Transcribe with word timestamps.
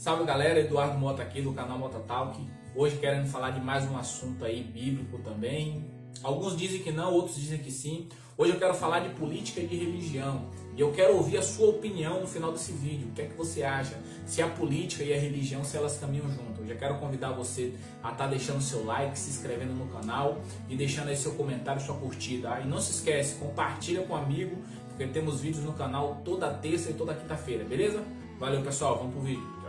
Salve 0.00 0.24
galera, 0.24 0.58
Eduardo 0.58 0.98
Mota 0.98 1.22
aqui 1.22 1.42
do 1.42 1.52
canal 1.52 1.78
Mota 1.78 1.98
Talk. 1.98 2.40
Hoje 2.74 2.96
querendo 2.96 3.26
falar 3.28 3.50
de 3.50 3.60
mais 3.60 3.84
um 3.84 3.98
assunto 3.98 4.46
aí 4.46 4.62
bíblico 4.62 5.18
também. 5.18 5.84
Alguns 6.22 6.56
dizem 6.56 6.82
que 6.82 6.90
não, 6.90 7.12
outros 7.12 7.36
dizem 7.36 7.58
que 7.58 7.70
sim. 7.70 8.08
Hoje 8.34 8.54
eu 8.54 8.58
quero 8.58 8.72
falar 8.72 9.00
de 9.00 9.10
política 9.10 9.60
e 9.60 9.66
de 9.66 9.76
religião. 9.76 10.48
E 10.74 10.80
eu 10.80 10.90
quero 10.90 11.18
ouvir 11.18 11.36
a 11.36 11.42
sua 11.42 11.68
opinião 11.68 12.18
no 12.18 12.26
final 12.26 12.50
desse 12.50 12.72
vídeo. 12.72 13.08
O 13.08 13.12
que 13.12 13.20
é 13.20 13.26
que 13.26 13.34
você 13.34 13.62
acha? 13.62 13.94
Se 14.24 14.40
a 14.40 14.48
política 14.48 15.04
e 15.04 15.12
a 15.12 15.20
religião, 15.20 15.62
se 15.62 15.76
elas 15.76 15.98
caminham 15.98 16.30
junto. 16.30 16.62
Eu 16.62 16.66
já 16.66 16.76
quero 16.76 16.94
convidar 16.98 17.32
você 17.32 17.74
a 18.02 18.10
estar 18.10 18.24
tá 18.24 18.26
deixando 18.26 18.62
seu 18.62 18.82
like, 18.86 19.18
se 19.18 19.28
inscrevendo 19.28 19.74
no 19.74 19.86
canal 19.88 20.40
e 20.66 20.76
deixando 20.76 21.08
aí 21.08 21.16
seu 21.16 21.32
comentário, 21.32 21.78
sua 21.78 21.96
curtida. 21.96 22.58
E 22.64 22.66
não 22.66 22.80
se 22.80 22.92
esquece, 22.92 23.34
compartilha 23.34 24.00
com 24.04 24.14
um 24.14 24.16
amigo, 24.16 24.56
porque 24.88 25.06
temos 25.08 25.42
vídeos 25.42 25.62
no 25.62 25.74
canal 25.74 26.22
toda 26.24 26.48
terça 26.54 26.88
e 26.88 26.94
toda 26.94 27.12
quinta-feira, 27.12 27.64
beleza? 27.64 28.02
Valeu 28.38 28.62
pessoal, 28.62 28.96
vamos 28.96 29.12
pro 29.12 29.20
vídeo. 29.20 29.59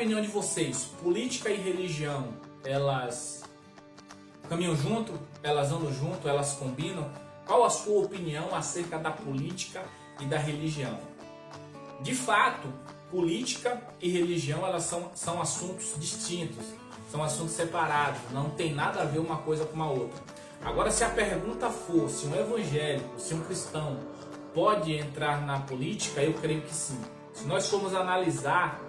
Opinião 0.00 0.22
de 0.22 0.28
vocês? 0.28 0.92
Política 1.02 1.50
e 1.50 1.56
religião, 1.56 2.28
elas 2.64 3.44
caminham 4.48 4.74
junto? 4.74 5.12
Elas 5.42 5.70
andam 5.70 5.92
junto? 5.92 6.26
Elas 6.26 6.54
combinam? 6.54 7.06
Qual 7.44 7.64
a 7.64 7.68
sua 7.68 8.04
opinião 8.04 8.54
acerca 8.54 8.98
da 8.98 9.10
política 9.10 9.84
e 10.18 10.24
da 10.24 10.38
religião? 10.38 10.98
De 12.00 12.14
fato, 12.14 12.66
política 13.10 13.78
e 14.00 14.08
religião 14.08 14.66
elas 14.66 14.84
são, 14.84 15.10
são 15.14 15.38
assuntos 15.38 15.92
distintos, 15.98 16.64
são 17.10 17.22
assuntos 17.22 17.52
separados, 17.52 18.22
não 18.32 18.48
tem 18.48 18.72
nada 18.72 19.02
a 19.02 19.04
ver 19.04 19.18
uma 19.18 19.36
coisa 19.36 19.66
com 19.66 19.82
a 19.82 19.90
outra. 19.90 20.18
Agora, 20.64 20.90
se 20.90 21.04
a 21.04 21.10
pergunta 21.10 21.68
for 21.68 22.08
se 22.08 22.26
um 22.26 22.34
evangélico, 22.34 23.20
se 23.20 23.34
um 23.34 23.44
cristão 23.44 23.98
pode 24.54 24.94
entrar 24.94 25.44
na 25.44 25.60
política, 25.60 26.22
eu 26.22 26.32
creio 26.32 26.62
que 26.62 26.74
sim. 26.74 26.98
Se 27.34 27.44
nós 27.44 27.68
formos 27.68 27.94
analisar 27.94 28.80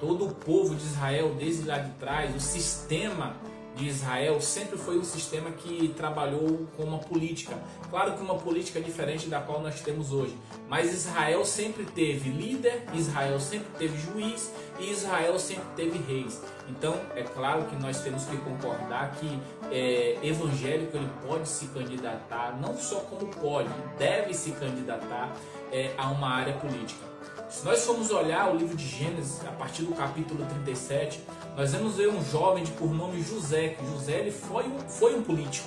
todo 0.00 0.26
o 0.26 0.34
povo 0.34 0.74
de 0.74 0.84
Israel 0.84 1.34
desde 1.38 1.66
lá 1.66 1.78
de 1.78 1.90
trás, 1.92 2.34
o 2.34 2.40
sistema 2.40 3.36
de 3.78 3.88
Israel 3.88 4.40
sempre 4.40 4.76
foi 4.76 4.98
um 4.98 5.04
sistema 5.04 5.52
que 5.52 5.94
trabalhou 5.96 6.66
com 6.76 6.82
uma 6.82 6.98
política. 6.98 7.56
Claro 7.88 8.14
que 8.14 8.20
uma 8.20 8.34
política 8.34 8.80
diferente 8.80 9.28
da 9.28 9.40
qual 9.40 9.62
nós 9.62 9.80
temos 9.80 10.12
hoje. 10.12 10.36
Mas 10.68 10.92
Israel 10.92 11.44
sempre 11.44 11.84
teve 11.84 12.28
líder, 12.28 12.84
Israel 12.92 13.38
sempre 13.38 13.68
teve 13.78 13.96
juiz 13.96 14.52
e 14.80 14.90
Israel 14.90 15.38
sempre 15.38 15.64
teve 15.76 15.98
reis. 15.98 16.42
Então 16.68 16.96
é 17.14 17.22
claro 17.22 17.64
que 17.66 17.76
nós 17.76 18.00
temos 18.00 18.24
que 18.24 18.36
concordar 18.38 19.12
que 19.12 19.38
é, 19.70 20.18
evangélico 20.22 20.96
ele 20.96 21.10
pode 21.24 21.48
se 21.48 21.68
candidatar, 21.68 22.58
não 22.60 22.76
só 22.76 22.96
como 23.00 23.28
pode, 23.28 23.70
deve 23.96 24.34
se 24.34 24.50
candidatar 24.52 25.32
é, 25.72 25.92
a 25.96 26.10
uma 26.10 26.28
área 26.28 26.54
política. 26.54 27.06
Se 27.48 27.64
nós 27.64 27.84
formos 27.84 28.10
olhar 28.10 28.52
o 28.52 28.56
livro 28.56 28.76
de 28.76 28.86
Gênesis, 28.86 29.40
a 29.46 29.52
partir 29.52 29.82
do 29.82 29.94
capítulo 29.94 30.44
37, 30.64 31.22
nós 31.56 31.72
vamos 31.72 31.96
ver 31.96 32.08
um 32.08 32.22
jovem 32.22 32.62
de 32.62 32.70
por 32.72 32.94
nome 32.94 33.22
José, 33.22 33.70
que 33.70 33.86
José 33.86 34.18
ele 34.18 34.30
foi, 34.30 34.64
um, 34.64 34.78
foi 34.80 35.14
um 35.16 35.22
político. 35.22 35.66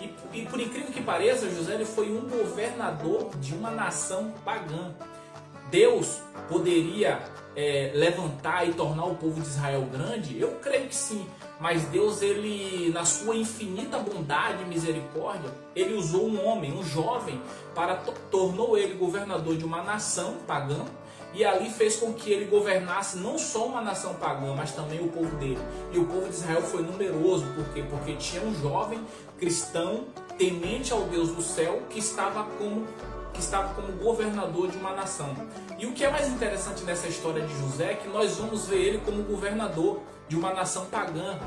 E, 0.00 0.40
e 0.40 0.46
por 0.46 0.60
incrível 0.60 0.90
que 0.92 1.00
pareça, 1.00 1.48
José 1.48 1.74
ele 1.74 1.84
foi 1.84 2.10
um 2.10 2.28
governador 2.28 3.30
de 3.36 3.54
uma 3.54 3.70
nação 3.70 4.32
pagã. 4.44 4.92
Deus 5.70 6.20
poderia 6.48 7.22
é, 7.54 7.92
levantar 7.94 8.68
e 8.68 8.72
tornar 8.72 9.04
o 9.04 9.14
povo 9.14 9.40
de 9.40 9.46
Israel 9.46 9.82
grande? 9.82 10.38
Eu 10.38 10.56
creio 10.56 10.88
que 10.88 10.96
sim. 10.96 11.24
Mas 11.60 11.84
Deus, 11.84 12.22
ele, 12.22 12.90
na 12.90 13.04
sua 13.04 13.36
infinita 13.36 13.98
bondade 13.98 14.62
e 14.62 14.66
misericórdia, 14.66 15.52
ele 15.76 15.94
usou 15.94 16.26
um 16.26 16.44
homem, 16.46 16.72
um 16.72 16.82
jovem, 16.82 17.40
para 17.74 17.96
tornou 18.30 18.78
ele 18.78 18.94
governador 18.94 19.56
de 19.56 19.64
uma 19.64 19.82
nação 19.82 20.38
pagã 20.46 20.86
e 21.32 21.44
ali 21.44 21.70
fez 21.70 21.96
com 21.96 22.12
que 22.12 22.32
ele 22.32 22.46
governasse 22.46 23.18
não 23.18 23.38
só 23.38 23.66
uma 23.66 23.80
nação 23.80 24.14
pagã, 24.14 24.54
mas 24.54 24.72
também 24.72 25.00
o 25.00 25.08
povo 25.08 25.36
dele. 25.36 25.60
E 25.92 25.98
o 25.98 26.06
povo 26.06 26.28
de 26.28 26.34
Israel 26.34 26.62
foi 26.62 26.82
numeroso, 26.82 27.46
por 27.54 27.64
quê? 27.72 27.84
Porque 27.88 28.16
tinha 28.16 28.42
um 28.42 28.54
jovem 28.60 29.00
cristão 29.38 30.06
temente 30.36 30.92
ao 30.92 31.02
Deus 31.02 31.30
do 31.30 31.42
céu 31.42 31.82
que 31.90 31.98
estava 31.98 32.44
como 32.58 32.86
que 33.32 33.40
estava 33.40 33.74
como 33.74 33.92
governador 33.92 34.68
de 34.68 34.76
uma 34.76 34.92
nação. 34.92 35.34
E 35.78 35.86
o 35.86 35.92
que 35.92 36.04
é 36.04 36.10
mais 36.10 36.28
interessante 36.28 36.84
nessa 36.84 37.08
história 37.08 37.42
de 37.46 37.58
José 37.58 37.92
é 37.92 37.94
que 37.94 38.08
nós 38.08 38.36
vamos 38.36 38.66
ver 38.66 38.78
ele 38.78 38.98
como 38.98 39.22
governador 39.22 40.00
de 40.28 40.36
uma 40.36 40.54
nação 40.54 40.86
pagã, 40.86 41.38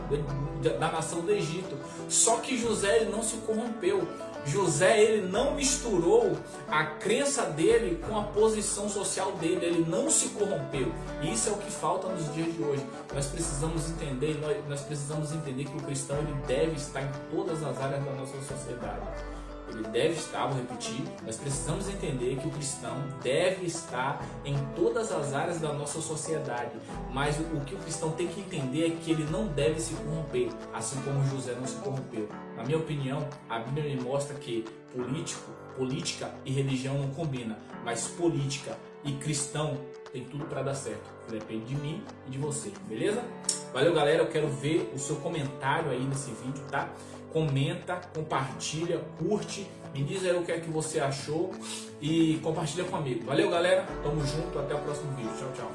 da 0.77 0.91
nação 0.91 1.21
do 1.21 1.31
Egito. 1.31 1.77
Só 2.09 2.37
que 2.37 2.57
José 2.57 2.97
ele 2.97 3.11
não 3.11 3.23
se 3.23 3.37
corrompeu. 3.37 4.05
José 4.45 5.01
ele 5.01 5.27
não 5.27 5.55
misturou 5.55 6.33
a 6.67 6.83
crença 6.83 7.43
dele 7.43 8.03
com 8.05 8.19
a 8.19 8.23
posição 8.23 8.89
social 8.89 9.31
dele, 9.33 9.65
ele 9.65 9.85
não 9.89 10.09
se 10.09 10.29
corrompeu. 10.29 10.91
E 11.21 11.31
isso 11.31 11.49
é 11.49 11.53
o 11.53 11.57
que 11.57 11.71
falta 11.71 12.09
nos 12.09 12.33
dias 12.33 12.53
de 12.53 12.61
hoje. 12.61 12.85
Nós 13.13 13.27
precisamos 13.27 13.89
entender, 13.91 14.37
nós, 14.41 14.57
nós 14.67 14.81
precisamos 14.81 15.31
entender 15.31 15.63
que 15.63 15.77
o 15.77 15.81
cristão 15.81 16.17
ele 16.17 16.33
deve 16.45 16.73
estar 16.73 17.03
em 17.03 17.11
todas 17.31 17.63
as 17.63 17.79
áreas 17.79 18.03
da 18.03 18.11
nossa 18.11 18.37
sociedade 18.41 19.32
ele 19.73 19.87
deve 19.89 20.13
estar, 20.13 20.47
vou 20.47 20.57
repetir, 20.57 21.03
nós 21.25 21.37
precisamos 21.37 21.87
entender 21.89 22.37
que 22.37 22.47
o 22.47 22.51
cristão 22.51 22.95
deve 23.21 23.65
estar 23.65 24.23
em 24.45 24.55
todas 24.75 25.11
as 25.11 25.33
áreas 25.33 25.59
da 25.59 25.73
nossa 25.73 26.01
sociedade, 26.01 26.71
mas 27.11 27.39
o 27.39 27.59
que 27.61 27.75
o 27.75 27.79
cristão 27.79 28.11
tem 28.11 28.27
que 28.27 28.41
entender 28.41 28.87
é 28.87 28.89
que 28.89 29.11
ele 29.11 29.25
não 29.25 29.47
deve 29.47 29.79
se 29.79 29.93
corromper, 29.95 30.49
assim 30.73 31.01
como 31.01 31.25
José 31.25 31.55
não 31.55 31.65
se 31.65 31.75
corrompeu. 31.77 32.29
Na 32.55 32.63
minha 32.63 32.77
opinião, 32.77 33.27
a 33.49 33.59
Bíblia 33.59 33.95
me 33.95 34.01
mostra 34.01 34.35
que 34.37 34.65
político, 34.93 35.51
política 35.75 36.31
e 36.45 36.51
religião 36.51 36.97
não 36.97 37.09
combinam, 37.09 37.55
mas 37.83 38.07
política 38.07 38.77
e 39.03 39.11
cristão 39.13 39.77
tem 40.11 40.23
tudo 40.23 40.45
para 40.45 40.61
dar 40.61 40.75
certo. 40.75 41.09
Depende 41.29 41.65
de 41.65 41.75
mim 41.75 42.03
e 42.27 42.29
de 42.29 42.37
você, 42.37 42.71
beleza? 42.87 43.23
Valeu, 43.73 43.93
galera. 43.93 44.21
Eu 44.21 44.27
quero 44.27 44.47
ver 44.47 44.91
o 44.93 44.99
seu 44.99 45.15
comentário 45.15 45.89
aí 45.89 46.03
nesse 46.03 46.29
vídeo, 46.31 46.63
tá? 46.69 46.87
Comenta, 47.33 47.99
compartilha, 48.13 49.01
curte, 49.17 49.67
me 49.93 50.03
diz 50.03 50.23
aí 50.23 50.35
o 50.35 50.43
que 50.43 50.51
é 50.51 50.59
que 50.59 50.69
você 50.69 50.99
achou 50.99 51.51
e 52.01 52.39
compartilha 52.43 52.83
comigo. 52.85 53.25
Valeu, 53.25 53.49
galera. 53.49 53.85
Tamo 54.03 54.25
junto. 54.25 54.57
Até 54.59 54.73
o 54.75 54.79
próximo 54.79 55.15
vídeo. 55.15 55.31
Tchau, 55.37 55.51
tchau. 55.55 55.72